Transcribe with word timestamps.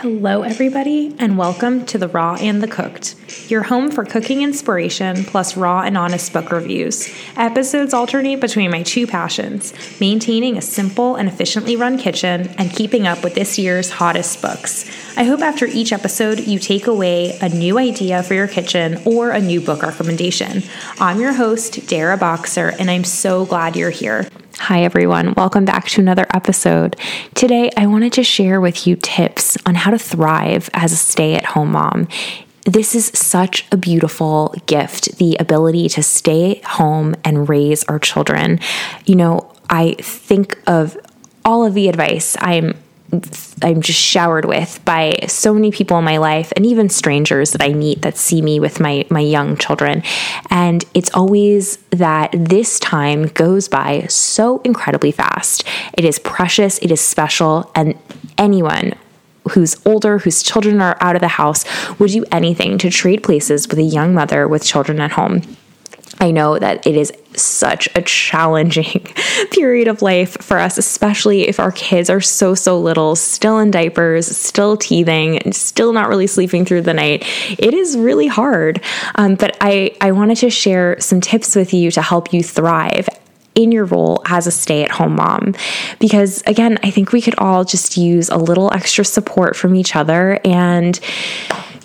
Hello, 0.00 0.42
everybody, 0.42 1.16
and 1.18 1.38
welcome 1.38 1.86
to 1.86 1.96
The 1.96 2.08
Raw 2.08 2.34
and 2.34 2.62
the 2.62 2.68
Cooked, 2.68 3.14
your 3.50 3.62
home 3.62 3.90
for 3.90 4.04
cooking 4.04 4.42
inspiration 4.42 5.24
plus 5.24 5.56
raw 5.56 5.80
and 5.80 5.96
honest 5.96 6.34
book 6.34 6.52
reviews. 6.52 7.08
Episodes 7.34 7.94
alternate 7.94 8.38
between 8.38 8.70
my 8.70 8.82
two 8.82 9.06
passions 9.06 9.72
maintaining 9.98 10.58
a 10.58 10.60
simple 10.60 11.16
and 11.16 11.30
efficiently 11.30 11.76
run 11.76 11.96
kitchen 11.96 12.46
and 12.58 12.70
keeping 12.70 13.06
up 13.06 13.24
with 13.24 13.34
this 13.34 13.58
year's 13.58 13.88
hottest 13.88 14.42
books. 14.42 14.84
I 15.16 15.24
hope 15.24 15.40
after 15.40 15.64
each 15.64 15.94
episode 15.94 16.40
you 16.40 16.58
take 16.58 16.86
away 16.88 17.38
a 17.40 17.48
new 17.48 17.78
idea 17.78 18.22
for 18.22 18.34
your 18.34 18.48
kitchen 18.48 19.00
or 19.06 19.30
a 19.30 19.40
new 19.40 19.62
book 19.62 19.82
recommendation. 19.82 20.62
I'm 21.00 21.20
your 21.20 21.32
host, 21.32 21.88
Dara 21.88 22.18
Boxer, 22.18 22.74
and 22.78 22.90
I'm 22.90 23.04
so 23.04 23.46
glad 23.46 23.74
you're 23.74 23.88
here. 23.88 24.28
Hi, 24.58 24.82
everyone. 24.82 25.34
Welcome 25.34 25.66
back 25.66 25.86
to 25.90 26.00
another 26.00 26.26
episode. 26.32 26.96
Today, 27.34 27.70
I 27.76 27.86
wanted 27.86 28.14
to 28.14 28.24
share 28.24 28.60
with 28.60 28.86
you 28.86 28.96
tips 28.96 29.56
on 29.66 29.74
how 29.74 29.90
to 29.90 29.98
thrive 29.98 30.70
as 30.72 30.92
a 30.92 30.96
stay 30.96 31.34
at 31.34 31.44
home 31.44 31.72
mom. 31.72 32.08
This 32.64 32.94
is 32.94 33.06
such 33.14 33.66
a 33.70 33.76
beautiful 33.76 34.54
gift 34.64 35.18
the 35.18 35.36
ability 35.38 35.90
to 35.90 36.02
stay 36.02 36.62
home 36.64 37.14
and 37.22 37.48
raise 37.48 37.84
our 37.84 37.98
children. 37.98 38.58
You 39.04 39.16
know, 39.16 39.52
I 39.68 39.92
think 40.00 40.58
of 40.66 40.96
all 41.44 41.64
of 41.64 41.74
the 41.74 41.88
advice 41.88 42.34
I'm 42.40 42.74
I'm 43.62 43.80
just 43.80 44.00
showered 44.00 44.44
with 44.44 44.84
by 44.84 45.14
so 45.28 45.54
many 45.54 45.70
people 45.70 45.98
in 45.98 46.04
my 46.04 46.16
life 46.16 46.52
and 46.56 46.66
even 46.66 46.88
strangers 46.88 47.52
that 47.52 47.62
I 47.62 47.72
meet 47.72 48.02
that 48.02 48.16
see 48.16 48.42
me 48.42 48.58
with 48.58 48.80
my 48.80 49.06
my 49.10 49.20
young 49.20 49.56
children 49.56 50.02
and 50.50 50.84
it's 50.92 51.10
always 51.14 51.76
that 51.90 52.30
this 52.32 52.80
time 52.80 53.26
goes 53.28 53.68
by 53.68 54.06
so 54.08 54.60
incredibly 54.64 55.12
fast 55.12 55.64
it 55.92 56.04
is 56.04 56.18
precious 56.18 56.78
it 56.78 56.90
is 56.90 57.00
special 57.00 57.70
and 57.74 57.96
anyone 58.38 58.92
who's 59.52 59.76
older, 59.86 60.18
whose 60.18 60.42
children 60.42 60.80
are 60.80 60.96
out 61.00 61.14
of 61.14 61.20
the 61.20 61.28
house, 61.28 61.64
would 61.98 62.10
do 62.10 62.24
anything 62.32 62.78
to 62.78 62.90
trade 62.90 63.22
places 63.22 63.68
with 63.68 63.78
a 63.78 63.82
young 63.82 64.14
mother 64.14 64.48
with 64.48 64.64
children 64.64 65.00
at 65.00 65.12
home. 65.12 65.42
I 66.18 66.30
know 66.30 66.58
that 66.58 66.86
it 66.86 66.96
is 66.96 67.12
such 67.36 67.88
a 67.94 68.02
challenging 68.02 69.00
period 69.50 69.88
of 69.88 70.02
life 70.02 70.36
for 70.40 70.58
us, 70.58 70.78
especially 70.78 71.48
if 71.48 71.60
our 71.60 71.72
kids 71.72 72.10
are 72.10 72.20
so, 72.20 72.54
so 72.54 72.78
little, 72.78 73.16
still 73.16 73.58
in 73.58 73.70
diapers, 73.70 74.26
still 74.36 74.76
teething, 74.76 75.52
still 75.52 75.92
not 75.92 76.08
really 76.08 76.26
sleeping 76.26 76.64
through 76.64 76.82
the 76.82 76.94
night. 76.94 77.24
It 77.58 77.74
is 77.74 77.96
really 77.96 78.26
hard. 78.26 78.82
Um, 79.16 79.34
but 79.34 79.56
I, 79.60 79.96
I 80.00 80.12
wanted 80.12 80.36
to 80.38 80.50
share 80.50 80.98
some 81.00 81.20
tips 81.20 81.54
with 81.56 81.72
you 81.72 81.90
to 81.92 82.02
help 82.02 82.32
you 82.32 82.42
thrive 82.42 83.08
in 83.56 83.72
your 83.72 83.86
role 83.86 84.22
as 84.26 84.46
a 84.46 84.50
stay 84.52 84.84
at 84.84 84.90
home 84.90 85.16
mom. 85.16 85.54
Because 85.98 86.42
again, 86.46 86.78
I 86.84 86.90
think 86.90 87.10
we 87.12 87.22
could 87.22 87.34
all 87.38 87.64
just 87.64 87.96
use 87.96 88.28
a 88.28 88.36
little 88.36 88.72
extra 88.72 89.04
support 89.04 89.56
from 89.56 89.74
each 89.74 89.96
other 89.96 90.38
and 90.44 91.00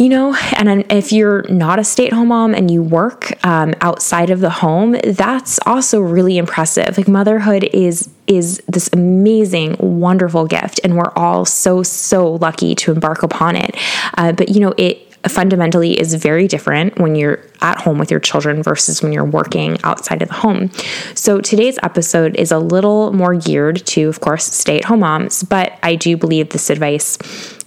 you 0.02 0.10
know, 0.10 0.34
and 0.58 0.84
if 0.92 1.12
you're 1.12 1.44
not 1.44 1.78
a 1.78 1.84
stay 1.84 2.08
at 2.08 2.14
home 2.14 2.30
mom 2.30 2.56
and 2.56 2.72
you 2.72 2.82
work 2.82 3.34
um, 3.46 3.76
outside 3.82 4.32
of 4.32 4.40
the 4.40 4.50
home, 4.50 4.94
that's 5.04 5.60
also 5.68 6.00
really 6.00 6.40
impressive. 6.40 6.98
Like 6.98 7.08
motherhood 7.08 7.66
is 7.66 8.10
is 8.26 8.64
this 8.68 8.90
amazing, 8.94 9.76
wonderful 9.80 10.48
gift, 10.48 10.80
and 10.84 10.98
we're 10.98 11.12
all 11.16 11.46
so 11.46 11.84
so 11.84 12.34
lucky 12.34 12.74
to 12.74 12.92
embark 12.92 13.22
upon 13.22 13.56
it. 13.56 13.78
Uh, 14.18 14.32
but 14.32 14.50
you 14.50 14.60
know, 14.60 14.74
it 14.76 15.08
fundamentally 15.30 16.00
is 16.00 16.16
very 16.16 16.48
different 16.48 16.98
when 16.98 17.14
you're 17.14 17.40
at 17.62 17.80
home 17.80 18.00
with 18.00 18.10
your 18.10 18.20
children 18.20 18.64
versus 18.64 19.04
when 19.04 19.12
you're 19.12 19.24
working 19.24 19.78
outside 19.84 20.24
of 20.24 20.30
the 20.30 20.34
home. 20.34 20.72
So 21.14 21.42
today's 21.42 21.78
episode 21.84 22.36
is 22.38 22.52
a 22.52 22.58
little 22.58 23.14
more 23.14 23.36
geared 23.36 23.86
to, 23.88 24.10
of 24.10 24.20
course, 24.20 24.46
stay 24.46 24.80
at 24.80 24.86
home 24.86 25.02
moms, 25.02 25.44
but 25.44 25.78
I 25.84 25.94
do 25.94 26.18
believe 26.18 26.50
this 26.50 26.72
advice 26.72 27.20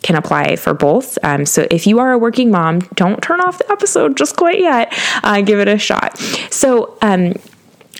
can 0.05 0.14
apply 0.14 0.55
for 0.55 0.74
both. 0.74 1.19
Um, 1.24 1.47
so 1.47 1.66
if 1.70 1.86
you 1.86 1.98
are 1.98 2.12
a 2.12 2.19
working 2.19 2.50
mom, 2.50 2.80
don't 2.94 3.20
turn 3.22 3.41
off 3.41 3.58
the 3.58 3.72
episode 3.72 4.16
just 4.16 4.36
quite 4.36 4.60
yet. 4.60 4.92
Uh, 5.24 5.41
give 5.41 5.58
it 5.58 5.66
a 5.66 5.78
shot. 5.78 6.16
So, 6.50 6.97
um, 7.02 7.34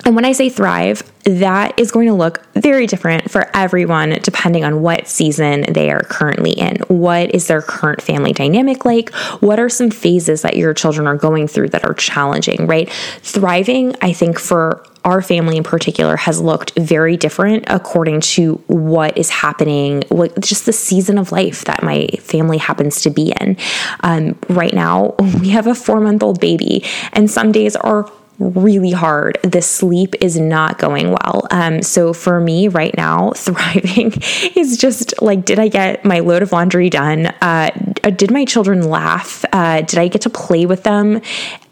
and 0.05 0.15
when 0.15 0.27
I 0.27 0.33
say 0.33 0.51
thrive, 0.51 1.03
that 1.25 1.79
is 1.79 1.91
going 1.91 2.09
to 2.09 2.15
look 2.15 2.45
very 2.53 2.87
different 2.87 3.31
for 3.31 3.51
everyone 3.57 4.11
depending 4.23 4.63
on 4.63 4.83
what 4.83 5.09
season 5.09 5.65
they 5.73 5.91
are 5.91 6.03
currently 6.03 6.53
in. 6.53 6.77
What 6.89 7.35
is 7.35 7.47
their 7.47 7.63
current 7.63 8.03
family 8.03 8.33
dynamic 8.33 8.85
like? 8.85 9.15
What 9.41 9.59
are 9.59 9.71
some 9.71 9.91
phases 9.91 10.43
that 10.43 10.59
your 10.59 10.75
children 10.75 11.07
are 11.07 11.17
going 11.17 11.49
through 11.49 11.71
that 11.71 11.85
are 11.87 11.95
challenging, 11.95 12.67
right? 12.67 12.91
Thriving, 13.23 13.97
I 14.03 14.13
think, 14.13 14.39
for 14.39 14.85
our 15.05 15.21
family 15.21 15.57
in 15.57 15.63
particular 15.63 16.17
has 16.17 16.41
looked 16.41 16.73
very 16.79 17.17
different 17.17 17.65
according 17.69 18.21
to 18.21 18.55
what 18.67 19.17
is 19.19 19.29
happening, 19.31 20.03
just 20.41 20.67
the 20.67 20.73
season 20.73 21.19
of 21.19 21.31
life 21.31 21.65
that 21.67 21.83
my 21.83 22.07
family 22.21 22.59
happens 22.59 23.03
to 23.03 23.11
be 23.11 23.35
in. 23.41 23.57
Um, 24.01 24.39
right 24.49 24.73
now, 24.73 25.15
we 25.41 25.51
have 25.51 25.67
a 25.67 25.75
four 25.75 26.01
month 26.01 26.23
old 26.23 26.41
baby, 26.41 26.85
and 27.13 27.31
some 27.31 27.53
days 27.53 27.77
are 27.77 28.11
really 28.39 28.91
hard. 28.91 29.39
The 29.43 29.63
sleep 29.63 30.15
is 30.21 30.39
not 30.39 30.79
going 30.79 31.11
well. 31.11 31.47
Um, 31.51 31.83
so 31.83 32.13
for 32.13 32.41
me 32.41 32.69
right 32.69 32.97
now, 32.97 33.31
thriving 33.37 34.13
is 34.57 34.77
just 34.79 35.21
like, 35.23 35.45
did 35.45 35.59
I 35.59 35.69
get 35.69 36.05
my 36.05 36.21
load 36.21 36.43
of 36.43 36.53
laundry 36.53 36.91
done? 36.91 37.27
Uh, 37.41 37.71
did 38.17 38.31
my 38.31 38.45
children 38.45 38.89
laugh? 38.89 39.45
Uh, 39.53 39.83
did 39.83 39.99
I 39.99 40.09
get 40.09 40.23
to 40.23 40.31
play 40.31 40.67
with 40.67 40.83
them? 40.83 41.21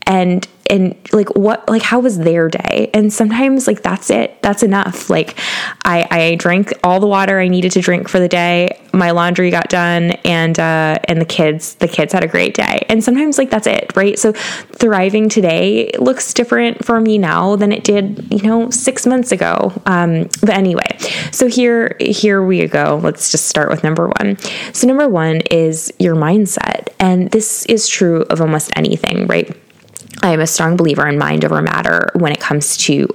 And 0.07 0.47
and 0.71 0.97
like 1.13 1.35
what 1.35 1.69
like 1.69 1.83
how 1.83 2.01
was 2.01 2.19
their 2.19 2.49
day? 2.49 2.91
And 2.95 3.13
sometimes 3.13 3.67
like 3.67 3.83
that's 3.83 4.11
it. 4.11 4.41
That's 4.43 4.63
enough. 4.63 5.11
Like 5.11 5.39
i 5.85 6.07
i 6.11 6.35
drank 6.37 6.73
all 6.85 7.01
the 7.01 7.07
water 7.07 7.41
i 7.41 7.49
needed 7.49 7.73
to 7.73 7.81
drink 7.81 8.09
for 8.09 8.19
the 8.19 8.29
day. 8.29 8.79
My 8.93 9.11
laundry 9.11 9.51
got 9.51 9.69
done 9.69 10.13
and 10.25 10.59
uh 10.59 10.99
and 11.05 11.21
the 11.21 11.25
kids 11.25 11.75
the 11.77 11.89
kids 11.89 12.13
had 12.13 12.25
a 12.25 12.29
great 12.29 12.55
day. 12.55 12.85
And 12.89 13.03
sometimes 13.03 13.39
like 13.39 13.51
that's 13.51 13.67
it 13.67 13.93
right? 13.97 14.19
So 14.19 14.33
thriving 14.33 15.29
today 15.29 15.91
looks 15.99 16.33
different 16.33 16.85
for 16.85 17.01
me 17.01 17.19
now 17.19 17.57
than 17.57 17.73
it 17.73 17.85
did 17.85 18.27
you 18.31 18.43
know 18.43 18.71
six 18.71 19.07
months 19.07 19.33
ago. 19.33 19.73
Um 19.87 20.29
but 20.41 20.51
anyway 20.51 20.97
so 21.33 21.49
here 21.49 21.97
here 22.01 22.43
we 22.43 22.67
go. 22.67 23.01
Let's 23.03 23.31
just 23.31 23.47
start 23.47 23.69
with 23.69 23.83
number 23.83 24.09
one. 24.09 24.39
So 24.73 24.87
number 24.87 25.09
one 25.09 25.43
is 25.51 25.93
your 25.99 26.15
mindset. 26.15 26.89
And 26.99 27.31
this 27.31 27.67
is 27.67 27.89
true 27.89 28.23
of 28.23 28.41
almost 28.41 28.71
anything 28.77 29.27
right 29.27 29.57
I 30.23 30.33
am 30.33 30.41
a 30.41 30.47
strong 30.47 30.77
believer 30.77 31.07
in 31.09 31.19
mind 31.19 31.45
over 31.45 31.61
matter 31.61 32.11
when 32.15 32.33
it 32.33 32.41
comes 32.41 32.77
to 32.79 33.09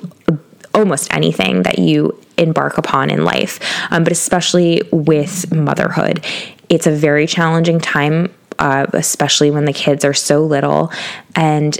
almost 0.74 1.12
anything 1.14 1.64
that 1.64 1.80
you 1.80 2.20
embark 2.38 2.78
upon 2.78 3.10
in 3.10 3.24
life, 3.24 3.60
um, 3.92 4.04
but 4.04 4.12
especially 4.12 4.82
with 4.92 5.52
motherhood. 5.52 6.24
It's 6.70 6.86
a 6.86 6.92
very 6.92 7.26
challenging 7.26 7.80
time, 7.80 8.34
uh, 8.60 8.86
especially 8.94 9.50
when 9.50 9.66
the 9.66 9.74
kids 9.74 10.06
are 10.06 10.14
so 10.14 10.44
little. 10.44 10.92
And 11.36 11.78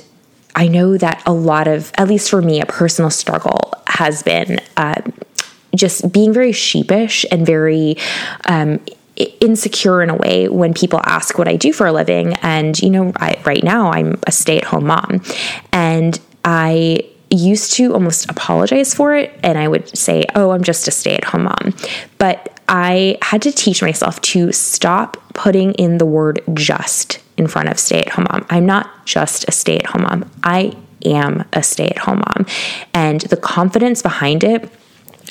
I 0.56 0.68
know 0.68 0.98
that 0.98 1.22
a 1.26 1.34
lot 1.34 1.68
of, 1.68 1.92
at 1.96 2.08
least 2.08 2.30
for 2.30 2.42
me, 2.42 2.62
a 2.62 2.66
personal 2.66 3.12
struggle 3.12 3.74
has 3.88 4.24
been. 4.24 4.60
Uh, 4.76 5.02
just 5.76 6.12
being 6.12 6.34
very 6.34 6.52
sheepish 6.52 7.24
and 7.32 7.46
very 7.46 7.98
um, 8.46 8.80
insecure 9.18 10.02
in 10.02 10.10
a 10.10 10.16
way 10.16 10.48
when 10.48 10.74
people 10.74 11.02
ask 11.04 11.38
what 11.38 11.48
I 11.48 11.56
do 11.56 11.74
for 11.74 11.88
a 11.88 11.92
living. 11.92 12.34
And, 12.36 12.78
you 12.80 12.90
know, 12.90 13.12
I, 13.18 13.42
right 13.46 13.64
now 13.64 13.92
I'm 13.92 14.20
a 14.26 14.32
stay 14.32 14.58
at 14.58 14.66
home 14.66 14.88
mom. 14.88 15.22
And 15.72 16.20
I 16.46 17.02
used 17.30 17.74
to 17.74 17.94
almost 17.94 18.30
apologize 18.30 18.94
for 18.94 19.16
it. 19.16 19.38
And 19.44 19.58
I 19.58 19.68
would 19.68 19.96
say, 19.98 20.26
oh, 20.36 20.52
I'm 20.52 20.64
just 20.64 20.88
a 20.88 20.92
stay 20.92 21.16
at 21.16 21.26
home 21.26 21.44
mom. 21.44 21.74
But 22.18 22.60
I 22.70 23.18
had 23.22 23.42
to 23.44 23.52
teach 23.52 23.82
myself 23.82 24.22
to 24.22 24.52
stop 24.52 25.18
putting 25.34 25.74
in 25.74 25.98
the 25.98 26.06
word 26.06 26.42
just 26.54 27.20
in 27.38 27.48
front 27.48 27.70
of 27.70 27.80
stay 27.80 28.02
at 28.02 28.10
home 28.10 28.28
mom. 28.32 28.46
I'm 28.50 28.66
not 28.66 29.06
just 29.06 29.48
a 29.48 29.52
stay 29.52 29.78
at 29.78 29.86
home 29.88 30.04
mom. 30.04 30.32
I 30.44 30.76
am 31.06 31.46
a 31.54 31.64
stay 31.64 31.88
at 31.88 31.98
home 32.00 32.20
mom. 32.20 32.46
And 32.94 33.22
the 33.22 33.38
confidence 33.38 34.02
behind 34.02 34.44
it, 34.44 34.70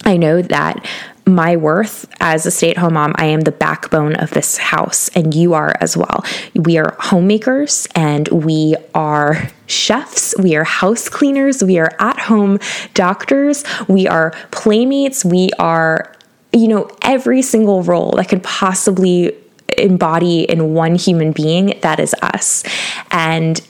I 0.05 0.17
know 0.17 0.43
that 0.43 0.85
my 1.27 1.57
worth 1.57 2.07
as 2.21 2.47
a 2.47 2.51
stay 2.51 2.71
at 2.71 2.77
home 2.77 2.95
mom, 2.95 3.13
I 3.17 3.27
am 3.27 3.41
the 3.41 3.53
backbone 3.53 4.15
of 4.15 4.31
this 4.31 4.59
house, 4.59 5.09
and 5.09 5.35
you 5.35 5.55
are 5.55 5.75
as 5.81 5.97
well. 5.97 6.25
We 6.55 6.79
are 6.79 6.97
homemakers 7.01 7.89
and 7.97 8.29
we 8.29 8.77
are 8.95 9.51
chefs, 9.67 10.35
we 10.39 10.55
are 10.55 10.65
house 10.65 11.09
cleaners, 11.09 11.65
we 11.65 11.79
are 11.79 11.93
at 11.99 12.19
home 12.19 12.61
doctors, 12.95 13.65
we 13.89 14.07
are 14.07 14.33
playmates, 14.53 15.25
we 15.25 15.51
are, 15.59 16.15
you 16.53 16.69
know, 16.69 16.89
every 17.03 17.43
single 17.43 17.83
role 17.83 18.13
that 18.13 18.29
could 18.29 18.45
possibly 18.45 19.33
embody 19.77 20.43
in 20.43 20.75
one 20.75 20.95
human 20.95 21.33
being, 21.33 21.79
that 21.83 21.99
is 21.99 22.15
us. 22.23 22.63
And 23.11 23.61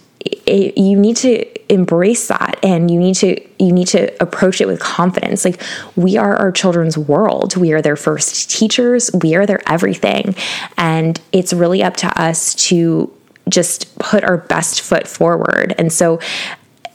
it, 0.47 0.79
you 0.79 0.99
need 0.99 1.17
to 1.19 1.73
embrace 1.73 2.29
that 2.29 2.59
and 2.63 2.91
you 2.91 2.99
need 2.99 3.15
to 3.17 3.41
you 3.59 3.73
need 3.73 3.89
to 3.89 4.23
approach 4.23 4.61
it 4.61 4.67
with 4.67 4.81
confidence. 4.81 5.45
Like 5.45 5.61
we 5.97 6.17
are 6.17 6.37
our 6.37 6.53
children's 6.53 6.97
world. 6.97 7.57
We 7.57 7.73
are 7.73 7.83
their 7.83 7.97
first 7.97 8.51
teachers. 8.51 9.11
We 9.13 9.35
are 9.35 9.47
their 9.47 9.61
everything. 9.71 10.35
And 10.77 11.21
it's 11.33 11.53
really 11.53 11.83
up 11.83 11.97
to 11.99 12.21
us 12.21 12.55
to 12.69 13.13
just 13.49 13.99
put 13.99 14.25
our 14.25 14.37
best 14.37 14.81
foot 14.81 15.07
forward. 15.09 15.75
And 15.79 15.93
so 15.93 16.21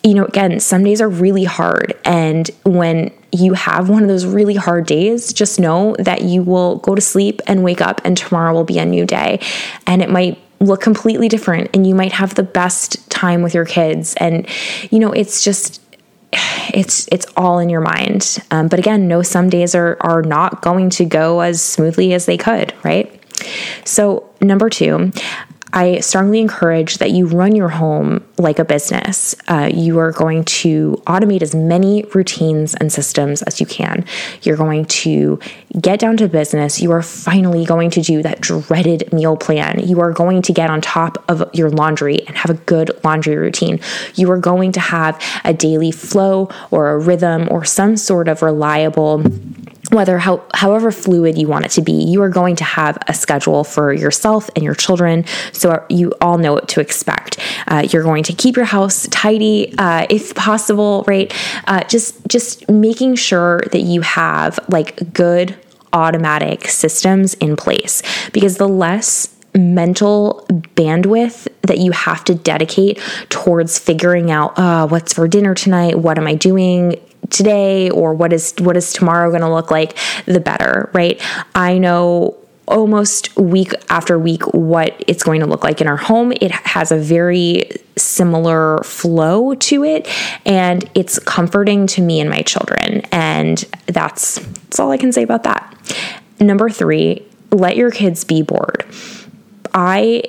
you 0.04 0.16
know 0.16 0.26
again 0.26 0.60
some 0.60 0.84
days 0.84 1.02
are 1.02 1.10
really 1.10 1.44
hard. 1.44 2.00
And 2.06 2.50
when 2.64 3.12
you 3.32 3.54
have 3.54 3.90
one 3.90 4.04
of 4.04 4.10
those 4.10 4.26
really 4.26 4.56
hard 4.56 4.86
days, 4.86 5.32
just 5.32 5.60
know 5.60 5.96
that 6.00 6.24
you 6.24 6.44
will 6.44 6.78
go 6.78 6.96
to 6.96 7.02
sleep 7.02 7.42
and 7.48 7.64
wake 7.64 7.82
up, 7.82 8.02
and 8.04 8.18
tomorrow 8.18 8.54
will 8.54 8.66
be 8.66 8.78
a 8.78 8.86
new 8.86 9.06
day. 9.06 9.40
And 9.88 10.02
it 10.02 10.10
might 10.10 10.38
look 10.62 10.82
completely 10.82 11.28
different, 11.28 11.70
and 11.74 11.86
you 11.86 11.96
might 11.96 12.14
have 12.14 12.36
the 12.36 12.44
best 12.44 13.10
time 13.10 13.42
with 13.42 13.54
your 13.54 13.66
kids. 13.66 14.16
And, 14.16 14.48
you 14.92 15.00
know, 15.00 15.12
it's 15.12 15.44
just, 15.44 15.82
it's 16.74 17.10
it's 17.12 17.26
all 17.36 17.60
in 17.60 17.70
your 17.70 17.82
mind. 17.82 18.38
Um, 18.52 18.70
but 18.70 18.80
again, 18.80 19.10
no, 19.10 19.22
some 19.22 19.50
days 19.50 19.76
are 19.76 19.98
are 20.00 20.22
not 20.22 20.62
going 20.62 20.90
to 20.92 21.04
go 21.04 21.42
as 21.42 21.62
smoothly 21.62 22.14
as 22.14 22.26
they 22.26 22.38
could, 22.38 22.74
right? 22.84 23.12
So 23.84 24.30
number 24.40 24.70
two, 24.70 25.12
I 25.74 26.00
strongly 26.02 26.42
encourage 26.42 26.98
that 26.98 27.12
you 27.12 27.28
run 27.28 27.56
your 27.56 27.70
home 27.70 28.26
like 28.38 28.60
a 28.60 28.66
business. 28.66 29.36
Uh, 29.48 29.70
you 29.74 30.00
are 30.00 30.12
going 30.12 30.44
to 30.44 31.02
automate 31.08 31.42
as 31.42 31.56
many 31.56 32.04
routines 32.14 32.76
and 32.76 32.92
systems 32.92 33.42
as 33.44 33.62
you 33.62 33.66
can. 33.66 34.06
You're 34.42 34.58
going 34.58 34.86
to 34.86 35.40
get 35.80 36.00
down 36.00 36.18
to 36.18 36.28
business. 36.28 36.82
You 36.82 36.92
are 36.92 37.02
finally 37.02 37.66
going 37.66 37.90
to 37.92 38.02
do 38.02 38.22
that 38.24 38.42
dreaded 38.42 39.14
meal 39.14 39.38
plan. 39.38 39.80
You 39.80 40.02
are 40.02 40.12
going 40.12 40.42
to 40.44 40.54
get 40.54 40.70
on 40.70 40.82
top 40.82 41.24
of 41.30 41.50
your 41.54 41.70
laundry 41.70 42.20
and 42.28 42.36
have 42.36 42.52
a 42.52 42.56
good 42.56 42.92
laundry 43.04 43.38
routine. 43.38 43.80
You 44.16 44.30
are 44.32 44.40
going 44.40 44.74
to 44.74 44.82
have 44.82 45.22
a 45.46 45.54
daily 45.54 45.92
flow 45.92 46.50
or 46.70 46.90
a 46.90 47.00
rhythm 47.00 47.48
or 47.50 47.64
some 47.64 47.96
sort 47.96 48.28
of 48.28 48.42
reliable 48.42 49.24
whether 49.92 50.18
how, 50.18 50.42
however 50.54 50.92
fluid 50.92 51.38
you 51.38 51.48
want 51.48 51.66
it 51.66 51.72
to 51.72 51.82
be, 51.82 51.92
you 51.92 52.22
are 52.22 52.30
going 52.30 52.56
to 52.56 52.64
have 52.64 52.98
a 53.08 53.14
schedule 53.14 53.64
for 53.64 53.94
yourself 53.94 54.50
and 54.56 54.64
your 54.64 54.74
children, 54.74 55.26
so 55.52 55.86
you 55.90 56.14
all 56.22 56.38
know 56.38 56.54
what 56.54 56.68
to 56.70 56.80
expect. 56.80 57.38
Uh, 57.68 57.86
you're 57.92 58.04
going 58.04 58.24
to 58.24 58.34
keep 58.34 58.56
your 58.56 58.66
house 58.66 59.08
tidy 59.08 59.74
uh, 59.78 60.08
if 60.10 60.34
possible, 60.34 61.04
right? 61.08 61.34
Uh, 61.68 61.84
just 61.84 62.28
just 62.28 62.70
making 62.70 63.16
sure 63.16 63.62
that 63.72 63.82
you 63.82 64.02
have 64.02 64.60
like 64.70 65.14
good 65.14 65.58
automatic 65.94 66.68
systems 66.68 67.34
in 67.36 67.58
place 67.58 68.02
because 68.32 68.58
the 68.58 68.68
less 68.68 69.36
mental 69.54 70.46
bandwidth 70.76 71.48
that 71.64 71.80
you 71.80 71.92
have 71.92 72.24
to 72.24 72.34
dedicate 72.34 72.98
towards 73.28 73.78
figuring 73.78 74.32
out 74.32 74.58
uh, 74.58 74.88
what's 74.88 75.14
for 75.14 75.28
dinner 75.28 75.54
tonight 75.54 76.00
what 76.00 76.18
am 76.18 76.26
i 76.26 76.34
doing 76.34 76.96
today 77.32 77.90
or 77.90 78.14
what 78.14 78.34
is 78.34 78.54
what 78.60 78.78
is 78.78 78.94
tomorrow 78.94 79.30
going 79.30 79.42
to 79.42 79.52
look 79.52 79.72
like 79.72 79.98
the 80.26 80.40
better 80.40 80.90
right? 80.94 81.22
I 81.56 81.78
know 81.78 82.38
almost 82.68 83.36
week 83.38 83.74
after 83.90 84.18
week 84.18 84.44
what 84.54 85.04
it's 85.08 85.24
going 85.24 85.42
to 85.42 85.46
look 85.46 85.64
like 85.64 85.82
in 85.82 85.88
our 85.88 85.98
home. 85.98 86.32
It 86.40 86.52
has 86.52 86.92
a 86.92 86.98
very 86.98 87.70
similar 87.98 88.82
flow 88.84 89.56
to 89.56 89.84
it 89.84 90.08
and 90.46 90.90
it's 90.96 91.20
comforting 91.20 91.86
to 91.88 92.02
me 92.02 92.20
and 92.20 92.30
my 92.30 92.42
children 92.42 93.02
and 93.12 93.58
that's 93.88 94.40
that's 94.40 94.80
all 94.80 94.92
i 94.92 94.98
can 94.98 95.12
say 95.12 95.24
about 95.24 95.44
that. 95.44 95.68
Number 96.40 96.70
3 96.70 97.28
let 97.52 97.76
your 97.76 97.92
kids 97.92 98.24
be 98.24 98.42
bored. 98.42 98.86
I 99.74 100.24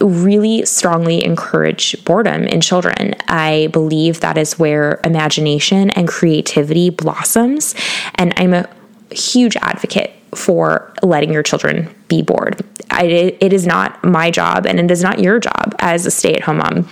really 0.00 0.64
strongly 0.64 1.24
encourage 1.24 2.02
boredom 2.04 2.44
in 2.44 2.60
children. 2.60 3.14
I 3.28 3.68
believe 3.72 4.20
that 4.20 4.38
is 4.38 4.58
where 4.58 5.00
imagination 5.04 5.90
and 5.90 6.08
creativity 6.08 6.90
blossoms. 6.90 7.74
And 8.14 8.32
I'm 8.36 8.54
a 8.54 8.68
huge 9.10 9.56
advocate 9.56 10.12
for 10.34 10.92
letting 11.02 11.32
your 11.32 11.42
children 11.42 11.94
be 12.08 12.22
bored. 12.22 12.64
I, 12.90 13.36
it 13.40 13.52
is 13.52 13.66
not 13.66 14.02
my 14.02 14.30
job 14.30 14.66
and 14.66 14.78
it 14.78 14.90
is 14.90 15.02
not 15.02 15.18
your 15.18 15.38
job 15.38 15.74
as 15.78 16.06
a 16.06 16.10
stay 16.10 16.34
at 16.34 16.42
home 16.42 16.58
mom 16.58 16.88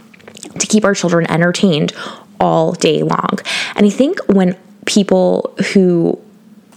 to 0.58 0.66
keep 0.66 0.84
our 0.84 0.94
children 0.94 1.30
entertained 1.30 1.92
all 2.40 2.72
day 2.72 3.02
long. 3.02 3.38
And 3.74 3.86
I 3.86 3.90
think 3.90 4.18
when 4.26 4.56
people 4.86 5.54
who 5.72 6.20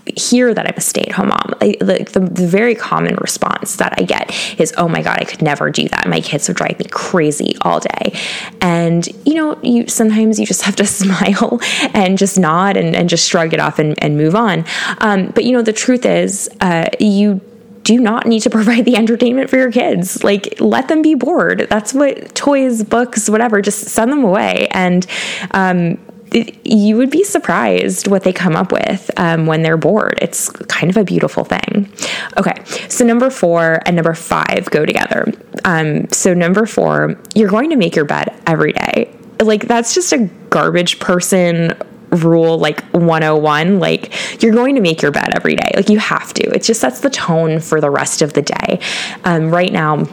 hear 0.05 0.53
that 0.53 0.65
I'm 0.65 0.73
a 0.75 0.81
stay 0.81 1.01
at 1.01 1.11
home 1.13 1.29
mom, 1.29 1.53
I, 1.61 1.75
the, 1.79 2.07
the, 2.11 2.19
the, 2.19 2.47
very 2.47 2.75
common 2.75 3.15
response 3.15 3.77
that 3.77 3.93
I 3.97 4.03
get 4.03 4.31
is, 4.59 4.73
oh 4.77 4.87
my 4.87 5.01
God, 5.01 5.19
I 5.19 5.23
could 5.23 5.41
never 5.41 5.69
do 5.69 5.87
that. 5.89 6.07
My 6.07 6.19
kids 6.19 6.47
would 6.47 6.57
drive 6.57 6.79
me 6.79 6.85
crazy 6.89 7.55
all 7.61 7.79
day. 7.79 8.19
And, 8.59 9.07
you 9.25 9.35
know, 9.35 9.59
you 9.61 9.87
sometimes 9.87 10.39
you 10.39 10.45
just 10.45 10.63
have 10.63 10.75
to 10.77 10.85
smile 11.01 11.59
and 11.93 12.17
just 12.17 12.37
nod 12.37 12.77
and, 12.77 12.95
and 12.95 13.09
just 13.09 13.29
shrug 13.29 13.53
it 13.53 13.59
off 13.59 13.79
and, 13.79 14.01
and 14.03 14.17
move 14.17 14.35
on. 14.35 14.65
Um, 14.99 15.27
but, 15.27 15.45
you 15.45 15.51
know, 15.53 15.61
the 15.61 15.73
truth 15.73 16.05
is, 16.05 16.49
uh, 16.61 16.87
you 16.99 17.41
do 17.83 17.99
not 17.99 18.27
need 18.27 18.41
to 18.41 18.49
provide 18.57 18.85
the 18.85 18.95
entertainment 18.95 19.49
for 19.49 19.57
your 19.57 19.71
kids. 19.71 20.23
Like, 20.23 20.59
let 20.59 20.87
them 20.87 21.01
be 21.01 21.15
bored. 21.15 21.67
That's 21.69 21.93
what 21.93 22.35
toys, 22.35 22.83
books, 22.83 23.29
whatever, 23.29 23.61
just 23.61 23.85
send 23.85 24.11
them 24.11 24.23
away. 24.23 24.67
And 24.71 25.05
um, 25.51 25.97
you 26.31 26.95
would 26.97 27.09
be 27.09 27.23
surprised 27.23 28.07
what 28.07 28.23
they 28.23 28.31
come 28.31 28.55
up 28.55 28.71
with 28.71 29.11
um, 29.17 29.45
when 29.45 29.63
they're 29.63 29.77
bored. 29.77 30.17
It's 30.21 30.49
kind 30.49 30.89
of 30.89 30.97
a 30.97 31.03
beautiful 31.03 31.43
thing. 31.43 31.91
Okay, 32.37 32.63
so 32.87 33.05
number 33.05 33.29
four 33.29 33.81
and 33.85 33.95
number 33.95 34.13
five 34.13 34.69
go 34.69 34.85
together. 34.85 35.31
Um, 35.65 36.09
so, 36.11 36.33
number 36.33 36.65
four, 36.65 37.17
you're 37.35 37.49
going 37.49 37.69
to 37.71 37.75
make 37.75 37.95
your 37.95 38.05
bed 38.05 38.33
every 38.47 38.73
day. 38.73 39.13
Like, 39.41 39.67
that's 39.67 39.93
just 39.93 40.13
a 40.13 40.29
garbage 40.49 40.99
person 40.99 41.73
rule 42.11 42.57
like 42.57 42.83
101 42.91 43.79
like 43.79 44.43
you're 44.43 44.51
going 44.51 44.75
to 44.75 44.81
make 44.81 45.01
your 45.01 45.11
bed 45.11 45.29
every 45.33 45.55
day 45.55 45.71
like 45.75 45.87
you 45.87 45.97
have 45.97 46.33
to 46.33 46.43
it 46.53 46.61
just 46.61 46.81
sets 46.81 46.99
the 46.99 47.09
tone 47.09 47.57
for 47.61 47.79
the 47.79 47.89
rest 47.89 48.21
of 48.21 48.33
the 48.33 48.41
day 48.41 48.81
um, 49.23 49.49
right 49.49 49.71
now 49.71 50.05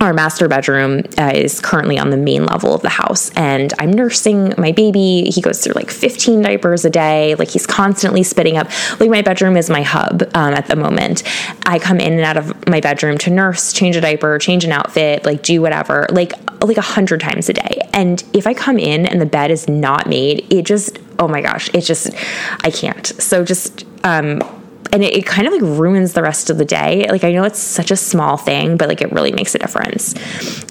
our 0.00 0.12
master 0.12 0.48
bedroom 0.48 1.02
uh, 1.18 1.32
is 1.34 1.60
currently 1.60 1.98
on 1.98 2.10
the 2.10 2.16
main 2.16 2.46
level 2.46 2.74
of 2.74 2.82
the 2.82 2.88
house 2.88 3.30
and 3.36 3.72
i'm 3.78 3.92
nursing 3.92 4.54
my 4.56 4.72
baby. 4.72 5.30
He 5.30 5.40
goes 5.40 5.62
through 5.62 5.74
like 5.74 5.90
15 5.90 6.42
diapers 6.42 6.84
a 6.84 6.90
day. 6.90 7.34
Like 7.34 7.48
he's 7.48 7.66
constantly 7.66 8.22
spitting 8.22 8.56
up. 8.56 8.68
Like 9.00 9.10
my 9.10 9.22
bedroom 9.22 9.56
is 9.56 9.70
my 9.70 9.82
hub 9.82 10.22
um, 10.34 10.54
at 10.54 10.66
the 10.66 10.76
moment. 10.76 11.22
I 11.66 11.78
come 11.78 11.98
in 11.98 12.12
and 12.14 12.22
out 12.22 12.36
of 12.36 12.68
my 12.68 12.80
bedroom 12.80 13.18
to 13.18 13.30
nurse 13.30 13.72
change 13.72 13.96
a 13.96 14.00
diaper 14.00 14.38
change 14.38 14.64
an 14.64 14.72
outfit 14.72 15.24
like 15.24 15.42
do 15.42 15.60
whatever 15.60 16.06
like 16.10 16.32
like 16.62 16.76
a 16.76 16.82
hundred 16.82 17.20
times 17.20 17.48
a 17.48 17.52
day. 17.52 17.80
And 17.92 18.22
if 18.32 18.46
i 18.46 18.54
come 18.54 18.78
in 18.78 19.06
and 19.06 19.20
the 19.20 19.26
bed 19.26 19.50
is 19.50 19.68
not 19.68 20.06
made 20.06 20.46
it 20.52 20.64
just 20.64 20.98
oh 21.18 21.28
my 21.28 21.40
gosh 21.40 21.70
it 21.74 21.82
just 21.82 22.10
i 22.64 22.70
can't. 22.70 23.06
So 23.06 23.44
just 23.44 23.84
um 24.04 24.40
and 24.92 25.04
it, 25.04 25.14
it, 25.14 25.26
kind 25.26 25.46
of 25.46 25.52
like 25.52 25.62
ruins 25.62 26.12
the 26.12 26.22
rest 26.22 26.50
of 26.50 26.58
the 26.58 26.64
day. 26.64 27.06
Like 27.08 27.24
I 27.24 27.32
know 27.32 27.44
it's 27.44 27.58
such 27.58 27.90
a 27.90 27.96
small 27.96 28.36
thing, 28.36 28.76
but 28.76 28.88
like 28.88 29.00
it 29.00 29.12
really 29.12 29.32
makes 29.32 29.54
a 29.54 29.58
difference. 29.58 30.14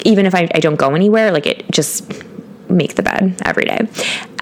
Even 0.06 0.26
if 0.26 0.36
I, 0.36 0.50
I 0.54 0.60
don't 0.60 0.76
go 0.76 0.96
anywhere, 0.96 1.32
like 1.32 1.46
it 1.46 1.70
just 1.72 2.12
make 2.70 2.96
the 2.96 3.04
bed 3.04 3.42
every 3.46 3.66
day. 3.66 3.88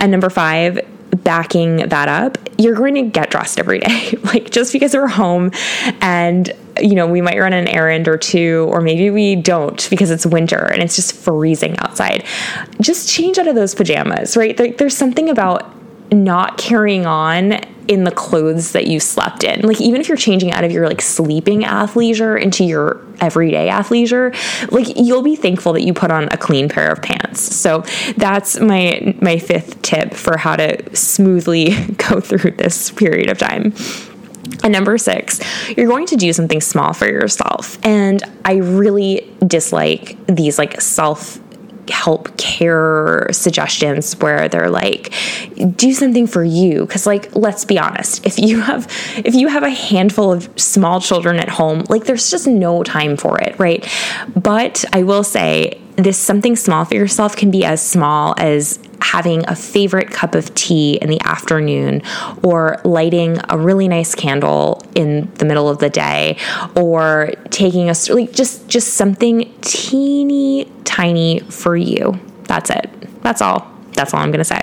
And 0.02 0.12
number 0.12 0.30
five, 0.30 0.80
backing 1.24 1.78
that 1.90 2.08
up, 2.08 2.38
you're 2.58 2.76
going 2.76 2.96
to 2.96 3.04
get 3.04 3.30
dressed 3.30 3.60
every 3.60 3.80
day. 3.80 4.12
like 4.24 4.50
just 4.50 4.74
because 4.74 4.94
we're 4.94 5.08
home 5.08 5.52
and 6.02 6.52
you 6.80 6.94
know, 6.94 7.08
we 7.08 7.22
might 7.22 7.40
run 7.40 7.54
an 7.54 7.68
errand 7.68 8.08
or 8.08 8.18
two, 8.18 8.68
or 8.72 8.82
maybe 8.82 9.10
we 9.10 9.36
don't 9.36 9.90
because 9.90 10.12
it's 10.12 10.26
winter 10.26 10.64
and 10.72 10.84
it's 10.84 10.96
just 10.96 11.16
freezing 11.16 11.76
outside. 11.80 12.24
Just 12.82 13.10
change 13.10 13.40
out 13.40 13.48
of 13.48 13.56
those 13.56 13.74
pajamas, 13.74 14.38
right? 14.38 14.56
there's 14.78 14.96
something 14.96 15.30
about 15.30 15.74
not 16.12 16.58
carrying 16.58 17.06
on 17.06 17.60
in 17.88 18.04
the 18.04 18.12
clothes 18.12 18.74
that 18.74 18.88
you 18.88 19.00
slept 19.00 19.44
in. 19.44 19.62
Like 19.62 19.80
even 19.82 20.02
if 20.02 20.08
you're 20.08 20.18
changing 20.18 20.52
out 20.52 20.64
of 20.64 20.72
your 20.72 20.88
like 20.88 21.02
sleeping 21.02 21.62
athleisure 21.62 22.40
into 22.40 22.64
your 22.64 23.06
everyday 23.20 23.70
athleisure, 23.70 24.34
like 24.72 24.96
you'll 24.96 25.24
be 25.24 25.36
thankful 25.36 25.74
that 25.74 25.84
you 25.84 25.94
put 25.94 26.12
on 26.12 26.26
a 26.32 26.38
clean 26.38 26.70
pair 26.70 26.92
of 26.92 27.02
pants. 27.02 27.42
So 27.42 27.84
that's 28.16 28.60
my 28.60 29.16
my 29.22 29.38
fifth 29.40 29.82
tip 29.82 30.14
for 30.14 30.38
how 30.38 30.56
to 30.56 30.96
smoothly 30.96 31.76
go 32.10 32.20
through 32.20 32.52
this 32.52 32.92
period 32.92 33.30
of 33.30 33.38
time. 33.38 33.74
And 34.64 34.74
number 34.74 34.98
six, 34.98 35.40
you're 35.78 35.88
going 35.88 36.08
to 36.08 36.16
do 36.16 36.34
something 36.34 36.62
small 36.62 36.94
for 36.94 37.06
yourself. 37.06 37.78
And 37.86 38.24
I 38.46 38.56
really 38.56 39.32
dislike 39.46 40.18
these 40.28 40.58
like 40.58 40.82
self 40.82 41.40
help 41.90 42.36
care 42.38 43.28
suggestions 43.32 44.18
where 44.20 44.50
they're 44.50 44.70
like 44.70 45.14
do 45.76 45.92
something 45.94 46.28
for 46.28 46.44
you. 46.44 46.86
Because 46.86 47.06
like 47.06 47.36
let's 47.36 47.66
be 47.66 47.80
honest 47.80 48.26
if 48.26 48.40
you 48.40 48.62
have 48.62 48.88
if 49.24 49.36
you 49.36 49.48
have 49.48 49.64
a 49.64 49.70
handful 49.70 50.32
of 50.32 50.50
small 50.60 51.00
children 51.00 51.38
at 51.38 51.50
home 51.50 51.84
like 51.90 52.06
there's 52.06 52.30
just 52.30 52.48
no 52.48 52.84
time 52.84 53.18
for 53.18 53.40
it 53.42 53.58
right? 53.60 53.88
But 54.36 54.86
i 54.94 55.04
will 55.04 55.24
say 55.24 55.80
this 55.98 56.18
something 56.18 56.56
small 56.56 56.86
for 56.86 56.94
yourself 56.94 57.36
can 57.36 57.52
be 57.52 57.66
as 57.66 57.82
small 57.82 58.36
as 58.38 58.80
having 59.02 59.48
a 59.48 59.56
favorite 59.56 60.12
cup 60.12 60.36
of 60.36 60.54
tea 60.54 60.98
in 61.02 61.10
the 61.10 61.20
afternoon 61.22 62.02
or 62.44 62.80
lighting 62.84 63.38
a 63.50 63.58
really 63.58 63.88
nice 63.88 64.14
candle 64.16 64.82
in 64.96 65.32
the 65.36 65.46
middle 65.46 65.68
of 65.68 65.80
the 65.80 65.90
day 65.90 66.38
or 66.76 67.32
taking 67.50 67.90
a 67.90 67.96
like 68.10 68.32
just 68.32 68.68
just 68.68 68.94
something 68.94 69.54
teeny 69.62 70.72
tiny 70.84 71.40
for 71.40 71.76
you. 71.76 72.20
That's 72.44 72.70
it. 72.70 72.90
That's 73.24 73.42
all. 73.42 73.72
That's 73.94 74.14
all 74.14 74.20
i'm 74.20 74.32
going 74.32 74.38
to 74.38 74.46
say. 74.46 74.62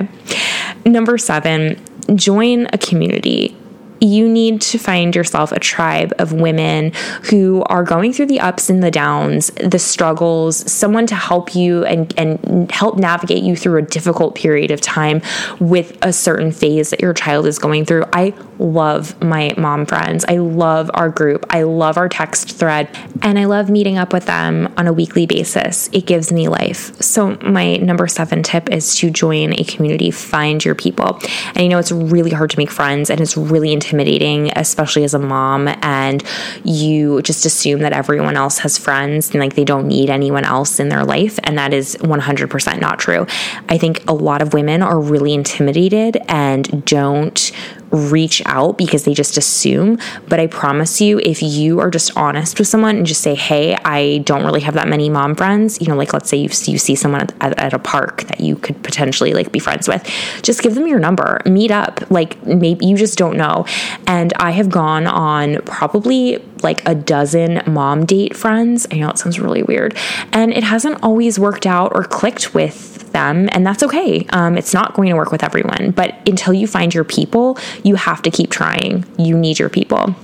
Number 0.87 1.19
7 1.19 1.83
join 2.15 2.69
a 2.73 2.79
community 2.79 3.57
you 4.05 4.29
need 4.29 4.61
to 4.61 4.79
find 4.79 5.15
yourself 5.15 5.53
a 5.53 5.59
tribe 5.59 6.13
of 6.19 6.33
women 6.33 6.93
who 7.31 7.63
are 7.67 7.83
going 7.83 8.13
through 8.13 8.27
the 8.27 8.41
ups 8.41 8.69
and 8.69 8.83
the 8.83 8.91
downs, 8.91 9.51
the 9.63 9.79
struggles, 9.79 10.71
someone 10.71 11.07
to 11.07 11.15
help 11.15 11.55
you 11.55 11.85
and, 11.85 12.13
and 12.19 12.71
help 12.71 12.99
navigate 12.99 13.43
you 13.43 13.57
through 13.57 13.79
a 13.79 13.83
difficult 13.83 14.35
period 14.35 14.71
of 14.71 14.81
time 14.81 15.23
with 15.59 15.97
a 16.03 16.13
certain 16.13 16.53
phase 16.53 16.91
that 16.91 17.01
your 17.01 17.15
child 17.15 17.47
is 17.47 17.59
going 17.59 17.85
through. 17.85 18.05
I 18.13 18.35
love 18.59 19.21
my 19.23 19.53
mom 19.57 19.87
friends. 19.87 20.25
I 20.29 20.37
love 20.37 20.91
our 20.95 21.09
group. 21.09 21.45
I 21.51 21.63
love 21.63 21.97
our 21.97 22.09
text 22.09 22.53
thread. 22.57 22.89
And 23.23 23.39
I 23.39 23.47
love 23.47 23.71
meeting 23.71 23.99
up 23.99 24.13
with 24.13 24.27
them 24.27 24.73
on 24.77 24.87
a 24.87 24.93
weekly 24.93 25.27
basis. 25.27 25.89
It 25.93 26.07
gives 26.07 26.31
me 26.33 26.49
life. 26.49 27.01
So, 27.03 27.37
my 27.43 27.77
number 27.77 28.07
seven 28.07 28.43
tip 28.43 28.71
is 28.71 28.97
to 28.97 29.11
join 29.11 29.53
a 29.55 29.65
community, 29.65 30.11
find 30.11 30.65
your 30.65 30.75
people. 30.75 31.19
And 31.55 31.65
you 31.65 31.69
know, 31.69 31.79
it's 31.79 31.93
really 31.93 32.31
hard 32.31 32.51
to 32.51 32.59
make 32.59 32.71
friends 32.71 33.11
and 33.11 33.21
it's 33.21 33.37
really 33.37 33.73
intimidating, 33.95 34.51
especially 34.57 35.05
as 35.05 35.15
a 35.15 35.19
mom. 35.19 35.69
And 35.83 36.23
you 36.65 37.23
just 37.23 37.47
assume 37.47 37.81
that 37.81 37.93
everyone 37.93 38.37
else 38.37 38.59
has 38.59 38.77
friends 38.77 39.31
and 39.31 39.41
like 39.41 39.55
they 39.55 39.65
don't 39.65 39.87
need 39.87 40.11
anyone 40.11 40.45
else 40.45 40.81
in 40.81 40.89
their 40.89 41.05
life. 41.05 41.39
And 41.45 41.57
that 41.59 41.73
is 41.73 41.97
100% 42.01 42.81
not 42.81 42.99
true. 42.99 43.27
I 43.69 43.79
think 43.79 44.09
a 44.09 44.15
lot 44.15 44.43
of 44.43 44.53
women 44.53 44.83
are 44.83 45.01
really 45.01 45.35
intimidated 45.35 46.19
and 46.29 46.85
don't 46.85 47.53
reach 47.95 48.43
out 48.47 48.77
because 48.77 49.05
they 49.05 49.15
just 49.15 49.37
assume. 49.37 49.99
But 50.29 50.41
I 50.41 50.47
promise 50.47 51.01
you, 51.01 51.21
if 51.21 51.43
you 51.43 51.81
are 51.81 51.91
just 51.91 52.17
honest 52.17 52.59
with 52.59 52.69
someone 52.69 52.97
and 52.97 53.07
just 53.07 53.23
say, 53.23 53.35
hey, 53.35 53.77
I 53.85 54.19
don't 54.19 54.45
really 54.45 54.61
have 54.61 54.75
that 54.75 54.89
many 54.89 55.09
mom 55.09 55.35
friends, 55.35 55.81
you 55.81 55.87
know, 55.87 55.97
like 55.97 56.13
let's 56.13 56.29
say 56.29 56.37
you, 56.37 56.49
you 56.65 56.79
see 56.79 56.95
someone 56.95 57.23
at, 57.23 57.33
at, 57.41 57.59
at 57.59 57.73
a 57.73 57.79
park 57.79 58.23
that 58.25 58.41
you 58.41 58.57
could 58.57 58.83
potentially 58.83 59.33
like 59.33 59.53
be 59.53 59.59
friends 59.59 59.89
with, 59.89 60.05
just 60.43 60.63
give 60.63 60.75
them 60.75 60.87
your 60.87 60.99
number, 60.99 61.41
meet 61.47 61.71
up. 61.71 62.11
Like 62.11 62.43
maybe 62.45 62.87
you 62.87 62.97
just 62.97 63.17
don't 63.19 63.37
know. 63.37 63.67
And 64.07 64.33
I 64.35 64.51
have 64.51 64.71
gone 64.71 65.07
on 65.07 65.63
probably 65.63 66.43
like 66.65 66.87
a 66.89 66.95
dozen 66.95 67.63
mom 67.67 68.07
date 68.07 68.37
friends. 68.37 68.87
I 68.91 68.97
know 68.97 69.11
it 69.11 69.19
sounds 69.19 69.39
really 69.39 69.63
weird. 69.63 69.97
And 70.33 70.53
it 70.53 70.65
hasn't 70.65 71.03
always 71.03 71.39
worked 71.39 71.67
out 71.67 71.93
or 71.95 72.03
clicked 72.05 72.55
with 72.55 73.13
them, 73.13 73.49
and 73.53 73.65
that's 73.65 73.83
okay. 73.83 74.27
Um, 74.31 74.59
it's 74.59 74.75
not 74.75 74.95
going 74.95 75.09
to 75.09 75.15
work 75.15 75.31
with 75.31 75.43
everyone, 75.43 75.93
but 75.93 76.17
until 76.29 76.53
you 76.53 76.67
find 76.67 76.93
your 76.93 77.05
people, 77.05 77.57
you 77.83 77.95
have 77.95 78.21
to 78.23 78.31
keep 78.31 78.51
trying. 78.51 79.05
You 79.17 79.39
need 79.39 79.59
your 79.59 79.71
people. 79.71 80.15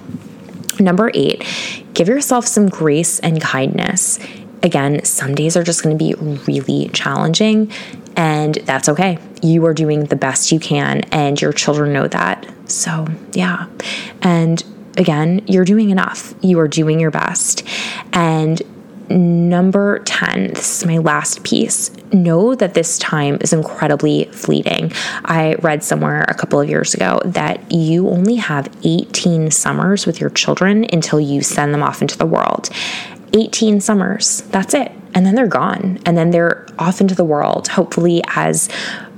Number 0.79 1.11
eight, 1.15 1.47
give 1.95 2.09
yourself 2.09 2.47
some 2.47 2.69
grace 2.69 3.21
and 3.21 3.41
kindness. 3.41 4.19
Again, 4.63 5.05
some 5.05 5.35
days 5.35 5.57
are 5.57 5.63
just 5.63 5.83
going 5.83 5.97
to 5.97 6.05
be 6.05 6.15
really 6.47 6.89
challenging, 6.93 7.71
and 8.17 8.57
that's 8.57 8.89
okay. 8.89 9.19
You 9.41 9.65
are 9.67 9.75
doing 9.75 10.05
the 10.05 10.17
best 10.17 10.53
you 10.53 10.61
can, 10.61 11.03
and 11.13 11.41
your 11.41 11.53
children 11.53 11.93
know 11.93 12.09
that. 12.09 12.53
So, 12.71 13.07
yeah. 13.33 13.67
And 14.21 14.63
again, 14.97 15.43
you're 15.47 15.65
doing 15.65 15.91
enough. 15.91 16.35
You 16.43 16.59
are 16.61 16.69
doing 16.69 17.01
your 17.01 17.11
best. 17.11 17.67
And 18.13 18.63
number 19.11 19.99
10, 20.01 20.49
this 20.55 20.79
is 20.79 20.87
my 20.87 20.99
last 20.99 21.43
piece. 21.43 21.91
Know 22.13 22.55
that 22.55 22.75
this 22.75 22.97
time 22.99 23.39
is 23.41 23.53
incredibly 23.53 24.27
fleeting. 24.27 24.93
I 25.25 25.55
read 25.57 25.83
somewhere 25.83 26.25
a 26.29 26.35
couple 26.35 26.61
of 26.61 26.69
years 26.69 26.95
ago 26.95 27.21
that 27.25 27.73
you 27.73 28.09
only 28.09 28.37
have 28.37 28.69
18 28.85 29.51
summers 29.51 30.07
with 30.07 30.21
your 30.21 30.31
children 30.31 30.87
until 30.93 31.21
you 31.21 31.43
send 31.43 31.75
them 31.75 31.83
off 31.83 32.03
into 32.03 32.17
the 32.17 32.27
world. 32.27 32.71
18 33.33 33.81
summers, 33.81 34.43
that's 34.51 34.75
it. 34.75 34.93
And 35.15 35.27
then 35.27 35.35
they're 35.35 35.49
gone. 35.49 35.99
And 36.07 36.17
then 36.17 36.31
they're 36.31 36.67
off 36.79 37.01
into 37.01 37.17
the 37.17 37.25
world, 37.25 37.67
hopefully 37.69 38.23
as 38.29 38.69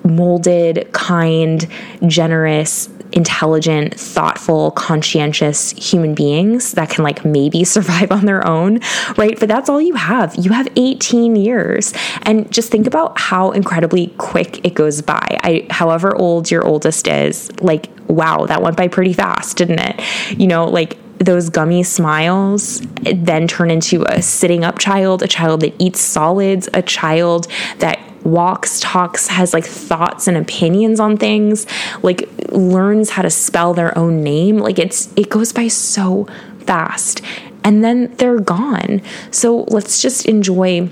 molded, 0.04 0.90
kind, 0.92 1.66
generous, 2.06 2.88
intelligent, 3.12 3.98
thoughtful, 3.98 4.70
conscientious 4.72 5.72
human 5.72 6.14
beings 6.14 6.72
that 6.72 6.90
can 6.90 7.04
like 7.04 7.24
maybe 7.24 7.64
survive 7.72 8.12
on 8.12 8.26
their 8.26 8.46
own, 8.46 8.80
right? 9.16 9.38
But 9.38 9.48
that's 9.48 9.68
all 9.68 9.80
you 9.80 9.94
have. 9.94 10.34
You 10.36 10.50
have 10.52 10.68
18 10.76 11.36
years. 11.36 11.92
And 12.22 12.50
just 12.52 12.70
think 12.70 12.86
about 12.86 13.18
how 13.18 13.50
incredibly 13.50 14.08
quick 14.18 14.64
it 14.64 14.74
goes 14.74 15.02
by. 15.02 15.38
I 15.42 15.66
however 15.70 16.16
old 16.16 16.50
your 16.50 16.64
oldest 16.64 17.08
is, 17.08 17.50
like 17.60 17.88
wow, 18.08 18.46
that 18.46 18.62
went 18.62 18.76
by 18.76 18.88
pretty 18.88 19.12
fast, 19.12 19.56
didn't 19.56 19.78
it? 19.78 20.38
You 20.38 20.46
know, 20.46 20.66
like 20.66 20.98
those 21.18 21.50
gummy 21.50 21.82
smiles 21.82 22.80
then 23.02 23.46
turn 23.46 23.70
into 23.70 24.04
a 24.08 24.20
sitting 24.20 24.64
up 24.64 24.78
child, 24.78 25.22
a 25.22 25.28
child 25.28 25.60
that 25.60 25.74
eats 25.78 26.00
solids, 26.00 26.68
a 26.74 26.82
child 26.82 27.46
that 27.78 27.98
walks, 28.24 28.80
talks, 28.80 29.28
has 29.28 29.52
like 29.52 29.64
thoughts 29.64 30.26
and 30.26 30.36
opinions 30.36 31.00
on 31.00 31.16
things, 31.16 31.66
like 32.02 32.28
learns 32.50 33.10
how 33.10 33.22
to 33.22 33.30
spell 33.30 33.74
their 33.74 33.96
own 33.96 34.22
name. 34.22 34.58
Like 34.58 34.78
it's 34.78 35.12
it 35.16 35.28
goes 35.28 35.52
by 35.52 35.68
so 35.68 36.26
fast. 36.60 37.22
And 37.64 37.84
then 37.84 38.14
they're 38.16 38.40
gone. 38.40 39.02
So 39.30 39.64
let's 39.68 40.02
just 40.02 40.26
enjoy 40.26 40.88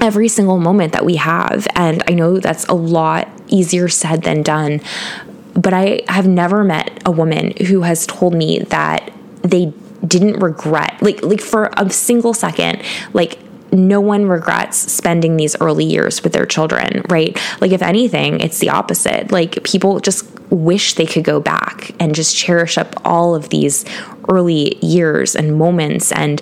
every 0.00 0.28
single 0.28 0.58
moment 0.58 0.92
that 0.92 1.04
we 1.04 1.16
have. 1.16 1.66
And 1.74 2.02
I 2.08 2.12
know 2.12 2.38
that's 2.38 2.64
a 2.66 2.74
lot 2.74 3.28
easier 3.48 3.88
said 3.88 4.22
than 4.22 4.42
done. 4.42 4.80
But 5.54 5.72
I 5.72 6.02
have 6.08 6.26
never 6.26 6.62
met 6.62 7.02
a 7.06 7.10
woman 7.10 7.54
who 7.66 7.82
has 7.82 8.06
told 8.06 8.34
me 8.34 8.60
that 8.60 9.12
they 9.42 9.72
didn't 10.06 10.38
regret 10.40 11.00
like 11.00 11.22
like 11.22 11.40
for 11.40 11.70
a 11.76 11.88
single 11.90 12.34
second 12.34 12.82
like 13.12 13.38
no 13.76 14.00
one 14.00 14.26
regrets 14.26 14.76
spending 14.76 15.36
these 15.36 15.54
early 15.60 15.84
years 15.84 16.22
with 16.22 16.32
their 16.32 16.46
children, 16.46 17.02
right? 17.08 17.38
Like, 17.60 17.72
if 17.72 17.82
anything, 17.82 18.40
it's 18.40 18.58
the 18.58 18.70
opposite. 18.70 19.30
Like, 19.30 19.62
people 19.64 20.00
just 20.00 20.28
wish 20.50 20.94
they 20.94 21.06
could 21.06 21.24
go 21.24 21.40
back 21.40 21.90
and 22.00 22.14
just 22.14 22.36
cherish 22.36 22.78
up 22.78 22.94
all 23.04 23.34
of 23.34 23.48
these 23.48 23.84
early 24.28 24.76
years 24.84 25.36
and 25.36 25.56
moments. 25.56 26.12
And, 26.12 26.40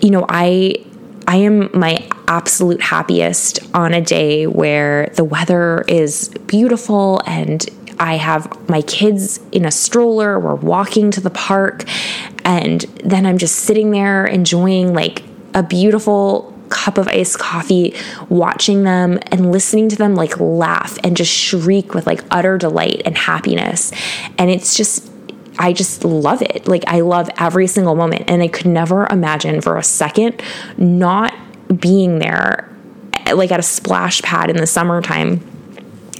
you 0.00 0.10
know, 0.10 0.24
I. 0.28 0.84
I 1.28 1.36
am 1.36 1.70
my 1.78 2.08
absolute 2.26 2.80
happiest 2.80 3.60
on 3.72 3.94
a 3.94 4.00
day 4.00 4.48
where 4.48 5.12
the 5.14 5.22
weather 5.22 5.84
is 5.86 6.28
beautiful 6.48 7.22
and 7.24 7.64
I 8.00 8.16
have 8.16 8.68
my 8.68 8.82
kids 8.82 9.38
in 9.52 9.64
a 9.64 9.70
stroller. 9.70 10.40
We're 10.40 10.56
walking 10.56 11.12
to 11.12 11.20
the 11.20 11.30
park. 11.30 11.84
And 12.44 12.80
then 13.04 13.26
I'm 13.26 13.38
just 13.38 13.56
sitting 13.56 13.92
there 13.92 14.26
enjoying 14.26 14.92
like 14.92 15.22
a 15.54 15.62
beautiful 15.62 16.49
cup 16.70 16.98
of 16.98 17.08
iced 17.08 17.38
coffee, 17.38 17.94
watching 18.28 18.84
them 18.84 19.18
and 19.26 19.52
listening 19.52 19.88
to 19.90 19.96
them 19.96 20.14
like 20.14 20.38
laugh 20.40 20.98
and 21.04 21.16
just 21.16 21.32
shriek 21.32 21.94
with 21.94 22.06
like 22.06 22.24
utter 22.30 22.56
delight 22.56 23.02
and 23.04 23.16
happiness. 23.16 23.92
And 24.38 24.50
it's 24.50 24.74
just, 24.74 25.10
I 25.58 25.72
just 25.72 26.04
love 26.04 26.42
it. 26.42 26.66
Like, 26.66 26.84
I 26.86 27.00
love 27.00 27.28
every 27.38 27.66
single 27.66 27.94
moment. 27.94 28.24
And 28.28 28.42
I 28.42 28.48
could 28.48 28.66
never 28.66 29.06
imagine 29.10 29.60
for 29.60 29.76
a 29.76 29.82
second 29.82 30.42
not 30.78 31.34
being 31.78 32.18
there, 32.18 32.74
like 33.34 33.52
at 33.52 33.60
a 33.60 33.64
splash 33.64 34.22
pad 34.22 34.48
in 34.48 34.56
the 34.56 34.66
summertime 34.66 35.46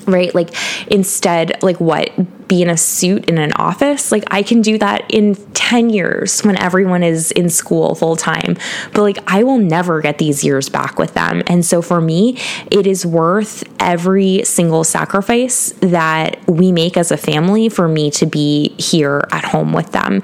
right? 0.07 0.35
Like 0.35 0.51
instead, 0.89 1.63
like 1.63 1.81
what? 1.81 2.11
Be 2.51 2.63
in 2.63 2.69
a 2.69 2.77
suit 2.77 3.27
in 3.27 3.39
an 3.39 3.53
office? 3.53 4.11
Like 4.11 4.25
I 4.29 4.43
can 4.43 4.61
do 4.61 4.77
that 4.79 5.09
in 5.09 5.37
10 5.55 5.91
years 5.91 6.41
when 6.41 6.57
everyone 6.57 7.05
is 7.05 7.31
in 7.31 7.49
school 7.49 7.95
full 7.95 8.17
time. 8.17 8.57
But 8.93 9.03
like 9.03 9.19
I 9.29 9.45
will 9.45 9.59
never 9.59 10.01
get 10.01 10.19
these 10.19 10.43
years 10.43 10.69
back 10.69 10.99
with 10.99 11.15
them. 11.15 11.45
And 11.47 11.65
so 11.65 11.81
for 11.81 12.01
me, 12.01 12.39
it 12.73 12.89
is 12.89 13.07
worth 13.07 13.63
every 13.79 14.43
single 14.43 14.83
sacrifice 14.83 15.73
that 15.79 16.45
we 16.49 16.73
make 16.73 16.97
as 16.97 17.13
a 17.13 17.17
family 17.17 17.69
for 17.69 17.87
me 17.87 18.11
to 18.11 18.27
be 18.27 18.71
here 18.79 19.29
at 19.31 19.45
home 19.45 19.73
with 19.73 19.93
them. 19.93 20.21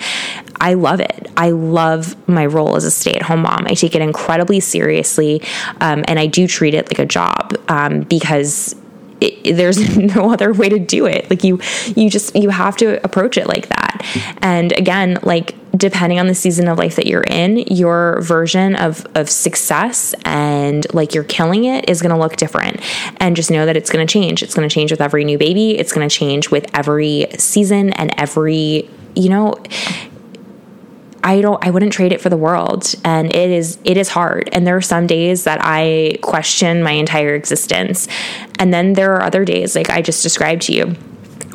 I 0.60 0.74
love 0.74 0.98
it. 0.98 1.30
I 1.36 1.50
love 1.50 2.16
my 2.28 2.46
role 2.46 2.74
as 2.74 2.82
a 2.82 2.90
stay 2.90 3.12
at 3.12 3.22
home 3.22 3.42
mom. 3.42 3.66
I 3.66 3.74
take 3.74 3.94
it 3.94 4.02
incredibly 4.02 4.58
seriously 4.58 5.42
um, 5.80 6.04
and 6.08 6.18
I 6.18 6.26
do 6.26 6.48
treat 6.48 6.74
it 6.74 6.88
like 6.88 6.98
a 6.98 7.06
job 7.06 7.56
um, 7.68 8.00
because 8.00 8.74
it, 9.20 9.56
there's 9.56 9.96
no 10.16 10.32
other 10.32 10.52
way 10.52 10.68
to 10.68 10.78
do 10.78 11.06
it. 11.06 11.28
Like 11.30 11.44
you 11.44 11.60
you 11.94 12.10
just 12.10 12.34
you 12.34 12.50
have 12.50 12.76
to 12.78 13.02
approach 13.04 13.36
it 13.36 13.46
like 13.46 13.68
that. 13.68 14.36
And 14.42 14.72
again 14.72 15.18
like 15.22 15.54
depending 15.76 16.18
on 16.18 16.26
the 16.26 16.34
season 16.34 16.68
of 16.68 16.78
life 16.78 16.96
that 16.96 17.06
you're 17.06 17.24
in 17.24 17.58
your 17.58 18.20
version 18.22 18.74
of 18.76 19.06
of 19.14 19.28
success 19.28 20.14
and 20.24 20.86
like 20.94 21.14
you're 21.14 21.24
killing 21.24 21.64
it 21.64 21.88
is 21.88 22.00
going 22.00 22.14
to 22.14 22.18
look 22.18 22.36
different. 22.36 22.80
And 23.18 23.36
just 23.36 23.50
know 23.50 23.66
that 23.66 23.76
it's 23.76 23.90
going 23.90 24.06
to 24.06 24.10
change. 24.10 24.42
It's 24.42 24.54
going 24.54 24.68
to 24.68 24.74
change 24.74 24.90
with 24.90 25.00
every 25.00 25.24
new 25.24 25.38
baby. 25.38 25.78
It's 25.78 25.92
going 25.92 26.08
to 26.08 26.14
change 26.14 26.50
with 26.50 26.66
every 26.74 27.26
season 27.38 27.92
and 27.92 28.12
every 28.18 28.88
you 29.14 29.30
know 29.30 29.54
I 31.26 31.40
don't 31.40 31.62
I 31.66 31.70
wouldn't 31.70 31.92
trade 31.92 32.12
it 32.12 32.20
for 32.20 32.28
the 32.28 32.36
world. 32.36 32.94
And 33.04 33.34
it 33.34 33.50
is 33.50 33.78
it 33.84 33.96
is 33.96 34.08
hard. 34.08 34.48
And 34.52 34.64
there 34.64 34.76
are 34.76 34.80
some 34.80 35.08
days 35.08 35.42
that 35.44 35.58
I 35.60 36.18
question 36.22 36.84
my 36.84 36.92
entire 36.92 37.34
existence. 37.34 38.06
And 38.60 38.72
then 38.72 38.92
there 38.92 39.12
are 39.14 39.22
other 39.22 39.44
days 39.44 39.74
like 39.74 39.90
I 39.90 40.02
just 40.02 40.22
described 40.22 40.62
to 40.62 40.72
you 40.72 40.94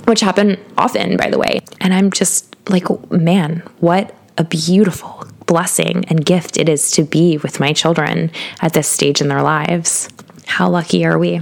which 0.05 0.19
happen 0.19 0.59
often 0.77 1.15
by 1.15 1.29
the 1.29 1.39
way. 1.39 1.61
And 1.79 1.93
I'm 1.93 2.11
just 2.11 2.53
like 2.69 2.85
man 3.11 3.63
what 3.79 4.13
a 4.37 4.43
beautiful 4.43 5.25
blessing 5.45 6.03
and 6.09 6.25
gift 6.25 6.57
it 6.57 6.67
is 6.67 6.91
to 6.91 7.03
be 7.03 7.37
with 7.37 7.61
my 7.61 7.71
children 7.71 8.29
at 8.59 8.73
this 8.73 8.89
stage 8.89 9.21
in 9.21 9.29
their 9.29 9.41
lives. 9.41 10.09
How 10.47 10.69
lucky 10.69 11.05
are 11.05 11.17
we? 11.17 11.41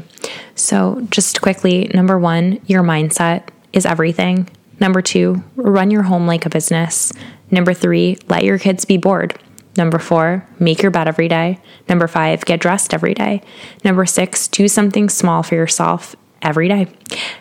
So 0.53 1.07
just 1.09 1.41
quickly 1.41 1.89
number 1.95 2.19
1 2.19 2.62
your 2.67 2.83
mindset 2.83 3.50
is 3.74 3.88
everything. 3.88 4.50
Number 4.79 5.01
two, 5.01 5.43
run 5.55 5.91
your 5.91 6.03
home 6.03 6.25
like 6.25 6.45
a 6.45 6.50
business. 6.50 7.12
Number 7.51 7.74
three, 7.74 8.18
let 8.27 8.44
your 8.44 8.60
kids 8.60 8.86
be 8.86 8.98
bored. 8.98 9.38
Number 9.77 10.00
four, 10.00 10.46
make 10.60 10.82
your 10.82 10.91
bed 10.91 11.08
every 11.08 11.27
day. 11.27 11.60
Number 11.88 12.08
five, 12.08 12.44
get 12.46 12.60
dressed 12.60 12.94
every 12.94 13.13
day. 13.13 13.41
Number 13.84 14.06
six, 14.06 14.48
do 14.48 14.68
something 14.68 15.10
small 15.10 15.44
for 15.44 15.56
yourself 15.56 16.15
every 16.41 16.68
day. 16.68 16.88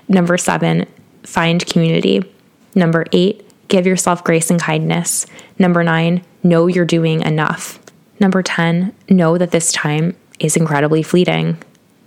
Number 0.08 0.38
seven, 0.38 0.86
find 1.24 1.64
community. 1.66 2.22
Number 2.74 3.04
eight, 3.12 3.44
give 3.68 3.86
yourself 3.86 4.24
grace 4.24 4.50
and 4.50 4.60
kindness. 4.60 5.26
Number 5.58 5.82
nine, 5.82 6.24
know 6.42 6.66
you're 6.66 6.84
doing 6.84 7.22
enough. 7.22 7.78
Number 8.20 8.42
10, 8.42 8.94
know 9.08 9.38
that 9.38 9.52
this 9.52 9.72
time 9.72 10.16
is 10.40 10.56
incredibly 10.56 11.02
fleeting. 11.02 11.56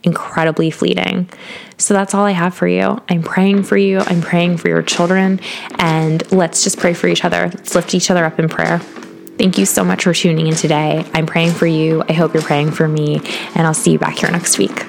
Incredibly 0.03 0.71
fleeting. 0.71 1.29
So 1.77 1.93
that's 1.93 2.13
all 2.13 2.25
I 2.25 2.31
have 2.31 2.53
for 2.53 2.67
you. 2.67 3.01
I'm 3.09 3.23
praying 3.23 3.63
for 3.63 3.77
you. 3.77 3.99
I'm 3.99 4.21
praying 4.21 4.57
for 4.57 4.67
your 4.67 4.81
children. 4.81 5.39
And 5.77 6.29
let's 6.31 6.63
just 6.63 6.79
pray 6.79 6.93
for 6.93 7.07
each 7.07 7.23
other. 7.23 7.51
Let's 7.53 7.75
lift 7.75 7.93
each 7.93 8.09
other 8.11 8.25
up 8.25 8.39
in 8.39 8.49
prayer. 8.49 8.79
Thank 8.79 9.57
you 9.57 9.65
so 9.65 9.83
much 9.83 10.03
for 10.03 10.13
tuning 10.13 10.47
in 10.47 10.55
today. 10.55 11.05
I'm 11.13 11.25
praying 11.25 11.53
for 11.53 11.65
you. 11.65 12.03
I 12.07 12.13
hope 12.13 12.33
you're 12.33 12.43
praying 12.43 12.71
for 12.71 12.87
me. 12.87 13.21
And 13.55 13.65
I'll 13.65 13.73
see 13.73 13.91
you 13.91 13.99
back 13.99 14.19
here 14.19 14.29
next 14.29 14.57
week. 14.57 14.85